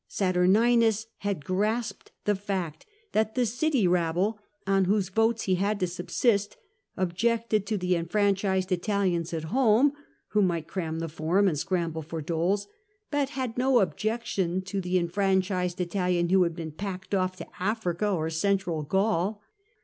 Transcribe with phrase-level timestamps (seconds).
[0.09, 5.85] Saturninus had grasped the fact that the city rabble, on whose votes he had to
[5.85, 6.57] subsist,
[6.97, 9.93] objected to the enfranchised Italians at home,
[10.29, 12.67] who might cram the Forum and scramble for doles,
[13.11, 18.09] but had no objection to the enfranchised Italian who had been packed oif to Africa
[18.09, 19.43] or Central Gaul.